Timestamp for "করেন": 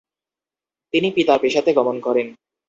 1.99-2.27